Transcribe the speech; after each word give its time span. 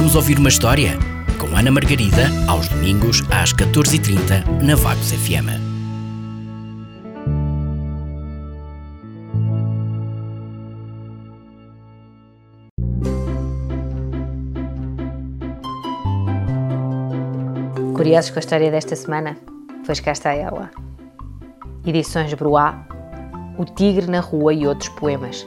Vamos 0.00 0.16
ouvir 0.16 0.38
uma 0.38 0.48
história? 0.48 0.98
Com 1.38 1.54
Ana 1.54 1.70
Margarida, 1.70 2.30
aos 2.48 2.66
domingos, 2.68 3.22
às 3.30 3.52
14h30, 3.52 4.62
na 4.62 4.74
Vagos 4.74 5.12
FM. 5.12 5.60
Curiosos 17.94 18.30
com 18.30 18.38
a 18.38 18.40
história 18.40 18.70
desta 18.70 18.96
semana? 18.96 19.36
Pois 19.84 20.00
cá 20.00 20.12
está 20.12 20.32
ela. 20.32 20.70
Edições 21.84 22.32
Bruá, 22.32 22.86
O 23.58 23.66
Tigre 23.66 24.06
na 24.06 24.20
Rua 24.20 24.54
e 24.54 24.66
outros 24.66 24.88
poemas. 24.88 25.46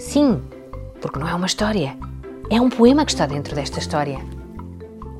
Sim, 0.00 0.42
porque 1.00 1.20
não 1.20 1.28
é 1.28 1.34
uma 1.36 1.46
história. 1.46 1.96
É 2.54 2.60
um 2.60 2.68
poema 2.68 3.04
que 3.04 3.10
está 3.10 3.26
dentro 3.26 3.52
desta 3.52 3.80
história. 3.80 4.16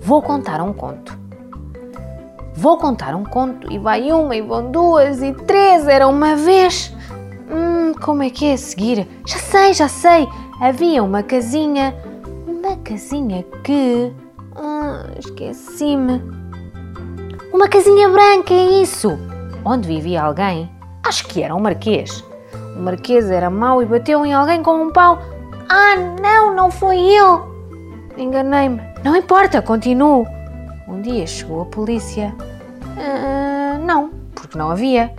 Vou 0.00 0.22
contar 0.22 0.62
um 0.62 0.72
conto. 0.72 1.18
Vou 2.54 2.78
contar 2.78 3.16
um 3.16 3.24
conto 3.24 3.72
e 3.72 3.76
vai 3.76 4.12
uma, 4.12 4.36
e 4.36 4.40
vão 4.40 4.70
duas, 4.70 5.20
e 5.20 5.32
três, 5.32 5.88
era 5.88 6.06
uma 6.06 6.36
vez. 6.36 6.94
Hum, 7.50 7.92
como 8.00 8.22
é 8.22 8.30
que 8.30 8.46
é 8.46 8.52
a 8.52 8.56
seguir? 8.56 9.08
Já 9.26 9.38
sei, 9.38 9.74
já 9.74 9.88
sei. 9.88 10.28
Havia 10.60 11.02
uma 11.02 11.24
casinha. 11.24 11.92
Uma 12.46 12.76
casinha 12.76 13.44
que. 13.64 14.12
Hum, 14.56 15.18
esqueci-me. 15.18 16.22
Uma 17.52 17.66
casinha 17.66 18.08
branca, 18.10 18.54
é 18.54 18.80
isso! 18.80 19.10
Onde 19.64 19.88
vivia 19.88 20.22
alguém? 20.22 20.70
Acho 21.04 21.26
que 21.26 21.42
era 21.42 21.52
um 21.52 21.58
marquês. 21.58 22.24
O 22.76 22.80
marquês 22.80 23.28
era 23.28 23.50
mau 23.50 23.82
e 23.82 23.86
bateu 23.86 24.24
em 24.24 24.32
alguém 24.32 24.62
com 24.62 24.84
um 24.84 24.92
pau. 24.92 25.33
Ah, 25.68 25.96
não, 26.20 26.54
não 26.54 26.70
foi 26.70 26.98
ele! 26.98 27.54
Enganei-me. 28.16 28.80
Não 29.02 29.16
importa, 29.16 29.60
continuo. 29.60 30.26
Um 30.86 31.00
dia 31.00 31.26
chegou 31.26 31.62
a 31.62 31.66
polícia. 31.66 32.34
Ah, 32.96 33.78
não, 33.78 34.10
porque 34.34 34.56
não 34.56 34.70
havia. 34.70 35.12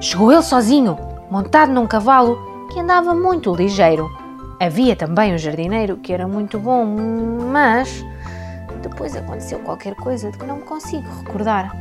Chegou 0.00 0.32
ele 0.32 0.42
sozinho, 0.42 0.98
montado 1.30 1.72
num 1.72 1.86
cavalo 1.86 2.68
que 2.72 2.80
andava 2.80 3.14
muito 3.14 3.54
ligeiro. 3.54 4.10
Havia 4.60 4.94
também 4.94 5.34
um 5.34 5.38
jardineiro 5.38 5.96
que 5.96 6.12
era 6.12 6.28
muito 6.28 6.58
bom, 6.58 6.84
mas 7.50 8.04
depois 8.82 9.16
aconteceu 9.16 9.58
qualquer 9.60 9.94
coisa 9.94 10.30
de 10.30 10.38
que 10.38 10.46
não 10.46 10.56
me 10.56 10.62
consigo 10.62 11.08
recordar. 11.20 11.74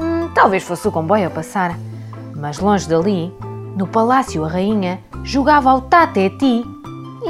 Hum, 0.00 0.28
talvez 0.34 0.62
fosse 0.62 0.86
o 0.86 0.92
comboio 0.92 1.26
a 1.26 1.30
passar, 1.30 1.76
mas 2.36 2.58
longe 2.58 2.88
dali, 2.88 3.34
no 3.76 3.86
palácio, 3.86 4.44
a 4.44 4.48
rainha 4.48 5.00
jogava 5.24 5.70
ao 5.70 5.80
tate-ti 5.82 6.64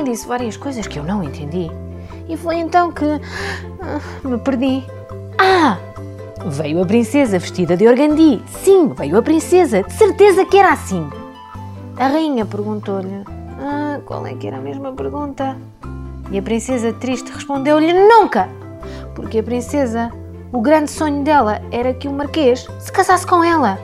e 0.01 0.05
disse 0.05 0.27
várias 0.27 0.57
coisas 0.57 0.87
que 0.87 0.99
eu 0.99 1.05
não 1.05 1.23
entendi. 1.23 1.71
E 2.29 2.37
foi 2.37 2.57
então 2.57 2.93
que 2.93 3.05
ah, 3.81 4.01
me 4.25 4.39
perdi. 4.39 4.85
Ah! 5.39 5.79
Veio 6.47 6.83
a 6.83 6.87
princesa 6.87 7.39
vestida 7.39 7.77
de 7.77 7.87
organdi. 7.89 8.43
Sim, 8.63 8.89
veio 8.89 9.19
a 9.19 9.23
princesa. 9.23 9.83
De 9.83 9.93
certeza 9.93 10.45
que 10.45 10.57
era 10.57 10.73
assim. 10.73 11.09
A 11.97 12.07
rainha 12.07 12.47
perguntou-lhe: 12.47 13.25
ah, 13.61 13.99
qual 14.05 14.27
é 14.27 14.35
que 14.35 14.47
era 14.47 14.59
a 14.59 14.61
mesma 14.61 14.93
pergunta? 14.93 15.57
E 16.31 16.39
a 16.39 16.43
princesa 16.43 16.93
triste 16.93 17.33
respondeu-lhe: 17.33 17.93
Nunca! 17.93 18.49
Porque 19.15 19.41
a 19.41 19.43
princesa, 19.43 20.13
o 20.53 20.61
grande 20.61 20.91
sonho 20.91 21.25
dela 21.25 21.61
era 21.73 21.93
que 21.93 22.07
o 22.07 22.13
marquês 22.13 22.69
se 22.79 22.93
casasse 22.93 23.27
com 23.27 23.43
ela. 23.43 23.79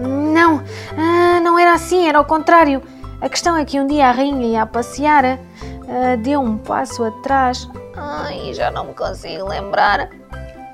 Não, 0.00 0.60
ah, 0.96 1.40
não 1.40 1.56
era 1.58 1.74
assim, 1.74 2.08
era 2.08 2.18
ao 2.18 2.24
contrário. 2.24 2.82
A 3.22 3.28
questão 3.28 3.56
é 3.56 3.64
que 3.64 3.78
um 3.78 3.86
dia 3.86 4.08
a 4.08 4.10
rainha 4.10 4.46
ia 4.48 4.62
a 4.62 4.66
passear, 4.66 5.24
ah, 5.24 6.16
deu 6.18 6.40
um 6.40 6.58
passo 6.58 7.04
atrás. 7.04 7.70
Ai, 7.96 8.52
já 8.52 8.68
não 8.72 8.86
me 8.86 8.94
consigo 8.94 9.48
lembrar. 9.48 10.10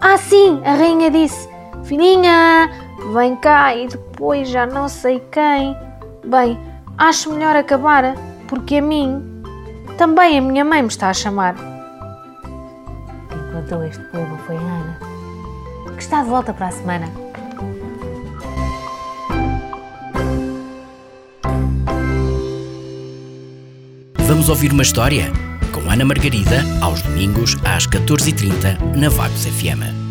Ah, 0.00 0.16
sim, 0.16 0.58
a 0.64 0.74
rainha 0.74 1.10
disse: 1.10 1.46
Filhinha, 1.84 2.70
vem 3.12 3.36
cá 3.36 3.76
e 3.76 3.86
depois 3.86 4.48
já 4.48 4.66
não 4.66 4.88
sei 4.88 5.20
quem. 5.30 5.76
Bem, 6.24 6.58
acho 6.96 7.30
melhor 7.30 7.54
acabar, 7.54 8.14
porque 8.48 8.76
a 8.76 8.82
mim 8.82 9.42
também 9.98 10.38
a 10.38 10.40
minha 10.40 10.64
mãe 10.64 10.80
me 10.80 10.88
está 10.88 11.10
a 11.10 11.14
chamar. 11.14 11.54
Quem 13.28 13.52
contou 13.52 13.84
este 13.84 14.02
poema 14.04 14.38
foi 14.38 14.56
a 14.56 14.60
Ana, 14.60 14.98
que 15.94 16.02
está 16.02 16.22
de 16.22 16.30
volta 16.30 16.54
para 16.54 16.68
a 16.68 16.72
semana. 16.72 17.27
Vamos 24.38 24.50
ouvir 24.50 24.70
uma 24.70 24.84
história? 24.84 25.32
Com 25.72 25.90
Ana 25.90 26.04
Margarida, 26.04 26.64
aos 26.80 27.02
domingos, 27.02 27.56
às 27.64 27.88
14h30, 27.88 28.96
na 28.96 29.08
Vagos 29.08 29.44
FM. 29.44 30.07